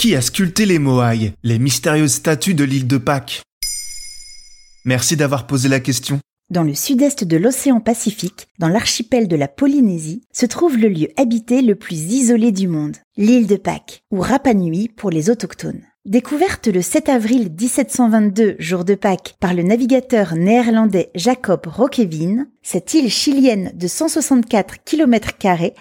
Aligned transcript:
Qui 0.00 0.16
a 0.16 0.22
sculpté 0.22 0.64
les 0.64 0.78
Moai, 0.78 1.34
les 1.42 1.58
mystérieuses 1.58 2.14
statues 2.14 2.54
de 2.54 2.64
l'île 2.64 2.86
de 2.86 2.96
Pâques? 2.96 3.42
Merci 4.86 5.14
d'avoir 5.14 5.46
posé 5.46 5.68
la 5.68 5.78
question. 5.78 6.20
Dans 6.48 6.62
le 6.62 6.74
sud-est 6.74 7.24
de 7.24 7.36
l'océan 7.36 7.80
Pacifique, 7.80 8.48
dans 8.58 8.68
l'archipel 8.68 9.28
de 9.28 9.36
la 9.36 9.46
Polynésie, 9.46 10.22
se 10.32 10.46
trouve 10.46 10.78
le 10.78 10.88
lieu 10.88 11.08
habité 11.18 11.60
le 11.60 11.74
plus 11.74 11.96
isolé 12.14 12.50
du 12.50 12.66
monde, 12.66 12.96
l'île 13.18 13.46
de 13.46 13.56
Pâques, 13.56 14.00
ou 14.10 14.20
Rapa 14.20 14.54
Nui 14.54 14.88
pour 14.88 15.10
les 15.10 15.28
autochtones. 15.28 15.82
Découverte 16.06 16.66
le 16.66 16.80
7 16.80 17.10
avril 17.10 17.50
1722, 17.50 18.56
jour 18.58 18.86
de 18.86 18.94
Pâques, 18.94 19.34
par 19.38 19.52
le 19.52 19.62
navigateur 19.62 20.34
néerlandais 20.34 21.10
Jacob 21.14 21.66
Roquevin, 21.66 22.46
cette 22.62 22.94
île 22.94 23.10
chilienne 23.10 23.70
de 23.74 23.86
164 23.86 24.76
km 24.82 25.32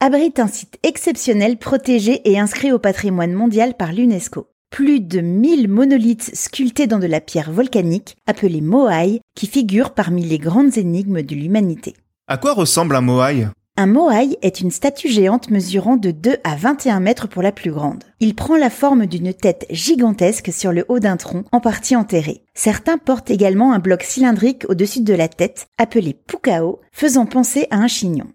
abrite 0.00 0.38
un 0.38 0.48
site 0.48 0.78
exceptionnel 0.82 1.56
protégé 1.56 2.20
et 2.30 2.38
inscrit 2.38 2.72
au 2.72 2.78
patrimoine 2.78 3.32
mondial 3.32 3.72
par 3.74 3.94
l'UNESCO. 3.94 4.48
Plus 4.68 5.00
de 5.00 5.22
1000 5.22 5.68
monolithes 5.68 6.36
sculptés 6.36 6.86
dans 6.86 6.98
de 6.98 7.06
la 7.06 7.22
pierre 7.22 7.50
volcanique, 7.50 8.18
appelés 8.26 8.60
Moai, 8.60 9.22
qui 9.34 9.46
figurent 9.46 9.94
parmi 9.94 10.26
les 10.26 10.38
grandes 10.38 10.76
énigmes 10.76 11.22
de 11.22 11.34
l'humanité. 11.34 11.94
À 12.28 12.36
quoi 12.36 12.52
ressemble 12.52 12.96
un 12.96 13.00
Moai? 13.00 13.46
Un 13.78 13.86
moai 13.86 14.36
est 14.42 14.60
une 14.60 14.70
statue 14.70 15.08
géante 15.08 15.48
mesurant 15.48 15.96
de 15.96 16.10
2 16.10 16.36
à 16.44 16.56
21 16.56 17.00
mètres 17.00 17.26
pour 17.26 17.40
la 17.40 17.52
plus 17.52 17.70
grande. 17.70 18.04
Il 18.20 18.34
prend 18.34 18.56
la 18.56 18.68
forme 18.68 19.06
d'une 19.06 19.32
tête 19.32 19.66
gigantesque 19.70 20.52
sur 20.52 20.72
le 20.72 20.84
haut 20.88 20.98
d'un 20.98 21.16
tronc, 21.16 21.44
en 21.52 21.60
partie 21.60 21.96
enterré. 21.96 22.44
Certains 22.52 22.98
portent 22.98 23.30
également 23.30 23.72
un 23.72 23.78
bloc 23.78 24.02
cylindrique 24.02 24.64
au-dessus 24.68 25.00
de 25.00 25.14
la 25.14 25.28
tête, 25.28 25.68
appelé 25.78 26.12
pukao, 26.12 26.80
faisant 26.92 27.24
penser 27.24 27.66
à 27.70 27.76
un 27.76 27.88
chignon. 27.88 28.26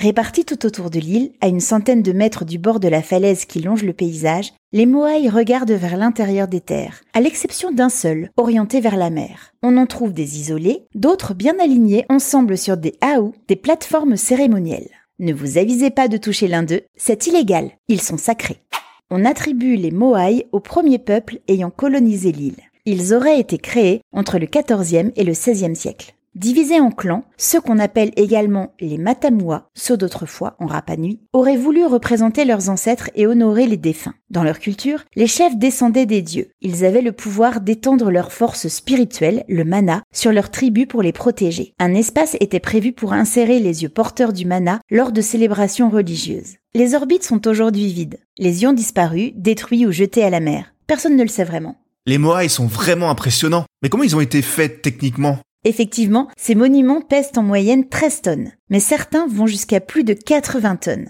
Répartis 0.00 0.46
tout 0.46 0.64
autour 0.64 0.88
de 0.88 0.98
l'île, 0.98 1.32
à 1.42 1.48
une 1.48 1.60
centaine 1.60 2.00
de 2.02 2.12
mètres 2.12 2.46
du 2.46 2.56
bord 2.56 2.80
de 2.80 2.88
la 2.88 3.02
falaise 3.02 3.44
qui 3.44 3.60
longe 3.60 3.82
le 3.82 3.92
paysage, 3.92 4.54
les 4.72 4.86
Moai 4.86 5.28
regardent 5.28 5.72
vers 5.72 5.98
l'intérieur 5.98 6.48
des 6.48 6.62
terres, 6.62 7.02
à 7.12 7.20
l'exception 7.20 7.70
d'un 7.70 7.90
seul, 7.90 8.30
orienté 8.38 8.80
vers 8.80 8.96
la 8.96 9.10
mer. 9.10 9.52
On 9.62 9.76
en 9.76 9.84
trouve 9.84 10.14
des 10.14 10.38
isolés, 10.38 10.86
d'autres 10.94 11.34
bien 11.34 11.52
alignés 11.60 12.06
ensemble 12.08 12.56
sur 12.56 12.78
des 12.78 12.94
haous, 13.04 13.34
des 13.46 13.56
plateformes 13.56 14.16
cérémonielles. 14.16 14.88
Ne 15.18 15.34
vous 15.34 15.58
avisez 15.58 15.90
pas 15.90 16.08
de 16.08 16.16
toucher 16.16 16.48
l'un 16.48 16.62
d'eux, 16.62 16.80
c'est 16.96 17.26
illégal, 17.26 17.70
ils 17.88 18.00
sont 18.00 18.16
sacrés. 18.16 18.62
On 19.10 19.26
attribue 19.26 19.76
les 19.76 19.90
Moai 19.90 20.46
au 20.52 20.60
premier 20.60 20.98
peuple 20.98 21.40
ayant 21.46 21.68
colonisé 21.68 22.32
l'île. 22.32 22.62
Ils 22.86 23.12
auraient 23.12 23.38
été 23.38 23.58
créés 23.58 24.00
entre 24.14 24.38
le 24.38 24.46
XIVe 24.46 25.12
et 25.14 25.24
le 25.24 25.32
XVIe 25.32 25.76
siècle. 25.76 26.14
Divisés 26.36 26.78
en 26.78 26.92
clans, 26.92 27.24
ceux 27.36 27.60
qu'on 27.60 27.80
appelle 27.80 28.12
également 28.14 28.72
les 28.78 28.98
Matamua, 28.98 29.68
ceux 29.74 29.96
d'autrefois 29.96 30.54
en 30.60 30.66
Rapa 30.66 30.96
Nui, 30.96 31.18
auraient 31.32 31.56
voulu 31.56 31.84
représenter 31.84 32.44
leurs 32.44 32.70
ancêtres 32.70 33.10
et 33.16 33.26
honorer 33.26 33.66
les 33.66 33.76
défunts. 33.76 34.14
Dans 34.30 34.44
leur 34.44 34.60
culture, 34.60 35.04
les 35.16 35.26
chefs 35.26 35.56
descendaient 35.56 36.06
des 36.06 36.22
dieux. 36.22 36.52
Ils 36.60 36.84
avaient 36.84 37.02
le 37.02 37.10
pouvoir 37.10 37.60
d'étendre 37.60 38.12
leur 38.12 38.30
force 38.30 38.68
spirituelle, 38.68 39.44
le 39.48 39.64
mana, 39.64 40.02
sur 40.12 40.30
leurs 40.30 40.52
tribus 40.52 40.86
pour 40.86 41.02
les 41.02 41.12
protéger. 41.12 41.74
Un 41.80 41.94
espace 41.94 42.36
était 42.38 42.60
prévu 42.60 42.92
pour 42.92 43.12
insérer 43.12 43.58
les 43.58 43.82
yeux 43.82 43.88
porteurs 43.88 44.32
du 44.32 44.46
mana 44.46 44.80
lors 44.88 45.10
de 45.10 45.20
célébrations 45.20 45.90
religieuses. 45.90 46.54
Les 46.74 46.94
orbites 46.94 47.24
sont 47.24 47.48
aujourd'hui 47.48 47.92
vides. 47.92 48.20
Les 48.38 48.62
ions 48.62 48.72
disparus, 48.72 49.32
détruits 49.34 49.84
ou 49.84 49.90
jetés 49.90 50.22
à 50.22 50.30
la 50.30 50.38
mer. 50.38 50.72
Personne 50.86 51.16
ne 51.16 51.22
le 51.24 51.28
sait 51.28 51.44
vraiment. 51.44 51.76
Les 52.06 52.18
Moai 52.18 52.48
sont 52.48 52.66
vraiment 52.66 53.10
impressionnants. 53.10 53.64
Mais 53.82 53.88
comment 53.88 54.04
ils 54.04 54.14
ont 54.14 54.20
été 54.20 54.42
faits 54.42 54.80
techniquement? 54.80 55.38
Effectivement, 55.64 56.28
ces 56.38 56.54
monuments 56.54 57.02
pèsent 57.02 57.32
en 57.36 57.42
moyenne 57.42 57.88
13 57.88 58.22
tonnes, 58.22 58.52
mais 58.70 58.80
certains 58.80 59.26
vont 59.26 59.46
jusqu'à 59.46 59.80
plus 59.80 60.04
de 60.04 60.14
80 60.14 60.76
tonnes. 60.76 61.08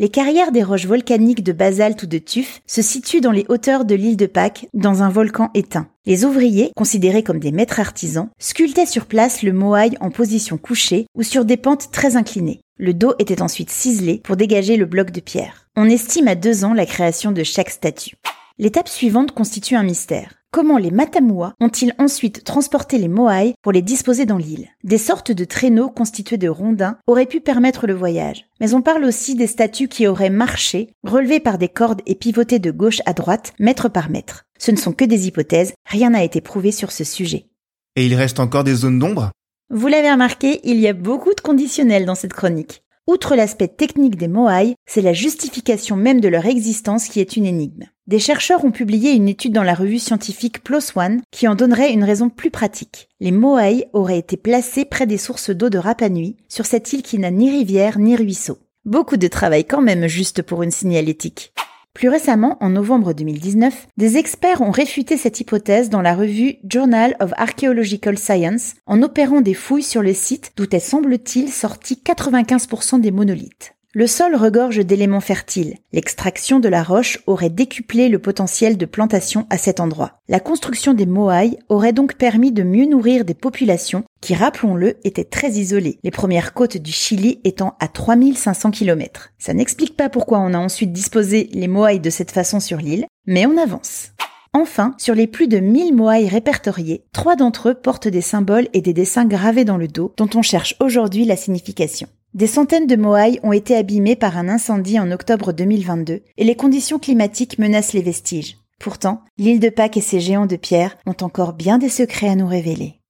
Les 0.00 0.08
carrières 0.08 0.52
des 0.52 0.62
roches 0.62 0.86
volcaniques 0.86 1.42
de 1.42 1.50
basalte 1.50 2.04
ou 2.04 2.06
de 2.06 2.18
tuf 2.18 2.60
se 2.68 2.82
situent 2.82 3.20
dans 3.20 3.32
les 3.32 3.44
hauteurs 3.48 3.84
de 3.84 3.96
l'île 3.96 4.16
de 4.16 4.26
Pâques, 4.26 4.68
dans 4.72 5.02
un 5.02 5.08
volcan 5.08 5.50
éteint. 5.54 5.88
Les 6.06 6.24
ouvriers, 6.24 6.70
considérés 6.76 7.24
comme 7.24 7.40
des 7.40 7.50
maîtres 7.50 7.80
artisans, 7.80 8.28
sculptaient 8.38 8.86
sur 8.86 9.06
place 9.06 9.42
le 9.42 9.52
moai 9.52 9.90
en 10.00 10.12
position 10.12 10.56
couchée 10.56 11.06
ou 11.16 11.24
sur 11.24 11.44
des 11.44 11.56
pentes 11.56 11.90
très 11.90 12.14
inclinées. 12.14 12.60
Le 12.76 12.94
dos 12.94 13.14
était 13.18 13.42
ensuite 13.42 13.70
ciselé 13.70 14.20
pour 14.22 14.36
dégager 14.36 14.76
le 14.76 14.86
bloc 14.86 15.10
de 15.10 15.20
pierre. 15.20 15.68
On 15.76 15.90
estime 15.90 16.28
à 16.28 16.36
deux 16.36 16.64
ans 16.64 16.74
la 16.74 16.86
création 16.86 17.32
de 17.32 17.42
chaque 17.42 17.70
statue. 17.70 18.14
L'étape 18.58 18.88
suivante 18.88 19.32
constitue 19.32 19.74
un 19.74 19.82
mystère. 19.82 20.37
Comment 20.50 20.78
les 20.78 20.90
Matamua 20.90 21.52
ont-ils 21.60 21.92
ensuite 21.98 22.42
transporté 22.42 22.96
les 22.96 23.08
Moai 23.08 23.54
pour 23.60 23.70
les 23.70 23.82
disposer 23.82 24.24
dans 24.24 24.38
l'île? 24.38 24.68
Des 24.82 24.96
sortes 24.96 25.30
de 25.30 25.44
traîneaux 25.44 25.90
constitués 25.90 26.38
de 26.38 26.48
rondins 26.48 26.96
auraient 27.06 27.26
pu 27.26 27.40
permettre 27.40 27.86
le 27.86 27.92
voyage. 27.92 28.46
Mais 28.58 28.72
on 28.72 28.80
parle 28.80 29.04
aussi 29.04 29.34
des 29.34 29.46
statues 29.46 29.88
qui 29.88 30.06
auraient 30.06 30.30
marché, 30.30 30.94
relevées 31.04 31.40
par 31.40 31.58
des 31.58 31.68
cordes 31.68 32.00
et 32.06 32.14
pivotées 32.14 32.60
de 32.60 32.70
gauche 32.70 33.02
à 33.04 33.12
droite, 33.12 33.52
mètre 33.58 33.90
par 33.90 34.08
mètre. 34.08 34.44
Ce 34.58 34.70
ne 34.70 34.78
sont 34.78 34.94
que 34.94 35.04
des 35.04 35.26
hypothèses, 35.26 35.74
rien 35.84 36.10
n'a 36.10 36.24
été 36.24 36.40
prouvé 36.40 36.72
sur 36.72 36.92
ce 36.92 37.04
sujet. 37.04 37.50
Et 37.94 38.06
il 38.06 38.14
reste 38.14 38.40
encore 38.40 38.64
des 38.64 38.74
zones 38.74 38.98
d'ombre? 38.98 39.32
Vous 39.68 39.86
l'avez 39.86 40.10
remarqué, 40.10 40.60
il 40.64 40.80
y 40.80 40.88
a 40.88 40.94
beaucoup 40.94 41.34
de 41.34 41.42
conditionnels 41.42 42.06
dans 42.06 42.14
cette 42.14 42.32
chronique. 42.32 42.82
Outre 43.08 43.36
l'aspect 43.36 43.68
technique 43.68 44.16
des 44.16 44.28
Moai, 44.28 44.74
c'est 44.84 45.00
la 45.00 45.14
justification 45.14 45.96
même 45.96 46.20
de 46.20 46.28
leur 46.28 46.44
existence 46.44 47.08
qui 47.08 47.20
est 47.20 47.38
une 47.38 47.46
énigme. 47.46 47.84
Des 48.06 48.18
chercheurs 48.18 48.66
ont 48.66 48.70
publié 48.70 49.12
une 49.12 49.30
étude 49.30 49.54
dans 49.54 49.62
la 49.62 49.72
revue 49.72 49.98
scientifique 49.98 50.62
PLOS 50.62 50.92
ONE 50.94 51.22
qui 51.30 51.48
en 51.48 51.54
donnerait 51.54 51.94
une 51.94 52.04
raison 52.04 52.28
plus 52.28 52.50
pratique. 52.50 53.08
Les 53.20 53.32
Moai 53.32 53.88
auraient 53.94 54.18
été 54.18 54.36
placés 54.36 54.84
près 54.84 55.06
des 55.06 55.16
sources 55.16 55.48
d'eau 55.48 55.70
de 55.70 55.78
Rapa 55.78 56.10
Nui, 56.10 56.36
sur 56.50 56.66
cette 56.66 56.92
île 56.92 57.00
qui 57.00 57.18
n'a 57.18 57.30
ni 57.30 57.50
rivière 57.50 57.98
ni 57.98 58.14
ruisseau. 58.14 58.58
Beaucoup 58.84 59.16
de 59.16 59.26
travail 59.26 59.64
quand 59.64 59.80
même 59.80 60.06
juste 60.06 60.42
pour 60.42 60.62
une 60.62 60.70
signalétique. 60.70 61.54
Plus 61.98 62.08
récemment, 62.08 62.56
en 62.60 62.68
novembre 62.68 63.12
2019, 63.12 63.88
des 63.96 64.18
experts 64.18 64.60
ont 64.60 64.70
réfuté 64.70 65.16
cette 65.16 65.40
hypothèse 65.40 65.90
dans 65.90 66.00
la 66.00 66.14
revue 66.14 66.58
Journal 66.62 67.16
of 67.18 67.32
Archaeological 67.36 68.16
Science 68.16 68.74
en 68.86 69.02
opérant 69.02 69.40
des 69.40 69.52
fouilles 69.52 69.82
sur 69.82 70.00
le 70.00 70.12
site 70.12 70.52
d'où 70.56 70.66
est 70.70 70.78
semble-t-il 70.78 71.50
sorti 71.50 72.00
95% 72.06 73.00
des 73.00 73.10
monolithes. 73.10 73.74
Le 73.98 74.06
sol 74.06 74.36
regorge 74.36 74.78
d'éléments 74.86 75.20
fertiles. 75.20 75.74
L'extraction 75.92 76.60
de 76.60 76.68
la 76.68 76.84
roche 76.84 77.18
aurait 77.26 77.50
décuplé 77.50 78.08
le 78.08 78.20
potentiel 78.20 78.76
de 78.76 78.86
plantation 78.86 79.44
à 79.50 79.58
cet 79.58 79.80
endroit. 79.80 80.20
La 80.28 80.38
construction 80.38 80.94
des 80.94 81.04
Moai 81.04 81.58
aurait 81.68 81.92
donc 81.92 82.14
permis 82.14 82.52
de 82.52 82.62
mieux 82.62 82.86
nourrir 82.86 83.24
des 83.24 83.34
populations 83.34 84.04
qui, 84.20 84.36
rappelons-le, 84.36 84.98
étaient 85.02 85.24
très 85.24 85.50
isolées, 85.50 85.98
les 86.04 86.12
premières 86.12 86.54
côtes 86.54 86.76
du 86.76 86.92
Chili 86.92 87.40
étant 87.42 87.74
à 87.80 87.88
3500 87.88 88.70
km. 88.70 89.30
Ça 89.36 89.52
n'explique 89.52 89.96
pas 89.96 90.08
pourquoi 90.08 90.38
on 90.38 90.54
a 90.54 90.58
ensuite 90.58 90.92
disposé 90.92 91.50
les 91.52 91.66
Moai 91.66 91.98
de 91.98 92.10
cette 92.10 92.30
façon 92.30 92.60
sur 92.60 92.78
l'île, 92.78 93.06
mais 93.26 93.46
on 93.46 93.58
avance. 93.58 94.12
Enfin, 94.52 94.94
sur 94.98 95.16
les 95.16 95.26
plus 95.26 95.48
de 95.48 95.58
1000 95.58 95.92
Moai 95.92 96.28
répertoriés, 96.28 97.02
trois 97.12 97.34
d'entre 97.34 97.70
eux 97.70 97.74
portent 97.74 98.06
des 98.06 98.20
symboles 98.20 98.68
et 98.74 98.80
des 98.80 98.92
dessins 98.92 99.26
gravés 99.26 99.64
dans 99.64 99.76
le 99.76 99.88
dos 99.88 100.14
dont 100.16 100.30
on 100.36 100.42
cherche 100.42 100.76
aujourd'hui 100.78 101.24
la 101.24 101.34
signification. 101.34 102.06
Des 102.34 102.46
centaines 102.46 102.86
de 102.86 102.94
Moai 102.94 103.40
ont 103.42 103.52
été 103.52 103.74
abîmés 103.74 104.14
par 104.14 104.36
un 104.36 104.50
incendie 104.50 105.00
en 105.00 105.10
octobre 105.10 105.52
2022 105.52 106.20
et 106.36 106.44
les 106.44 106.56
conditions 106.56 106.98
climatiques 106.98 107.58
menacent 107.58 107.94
les 107.94 108.02
vestiges. 108.02 108.58
Pourtant, 108.78 109.24
l'île 109.38 109.60
de 109.60 109.70
Pâques 109.70 109.96
et 109.96 110.02
ses 110.02 110.20
géants 110.20 110.46
de 110.46 110.56
pierre 110.56 110.96
ont 111.06 111.16
encore 111.22 111.54
bien 111.54 111.78
des 111.78 111.88
secrets 111.88 112.28
à 112.28 112.36
nous 112.36 112.46
révéler. 112.46 113.00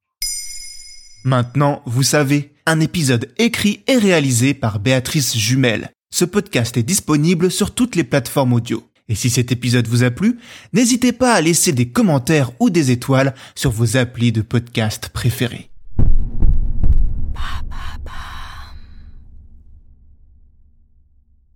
Maintenant, 1.25 1.83
vous 1.85 2.05
savez, 2.05 2.53
un 2.65 2.79
épisode 2.79 3.33
écrit 3.39 3.83
et 3.89 3.97
réalisé 3.97 4.55
par 4.55 4.79
Béatrice 4.79 5.37
Jumel. 5.37 5.91
Ce 6.11 6.25
podcast 6.25 6.77
est 6.77 6.85
disponible 6.85 7.51
sur 7.51 7.75
toutes 7.75 7.97
les 7.97 8.05
plateformes 8.05 8.53
audio. 8.53 8.85
Et 9.09 9.17
si 9.17 9.31
cet 9.31 9.51
épisode 9.51 9.89
vous 9.89 10.05
a 10.05 10.13
plu, 10.13 10.39
n'hésitez 10.73 11.13
pas 11.13 11.35
à 11.35 11.41
laisser 11.41 11.73
des 11.73 11.89
commentaires 11.89 12.53
ou 12.61 12.71
des 12.71 12.93
étoiles 12.93 13.35
sur 13.57 13.73
vos 13.73 13.97
applis 13.97 14.31
de 14.31 14.43
podcast 14.43 15.09
préférés. 15.09 15.71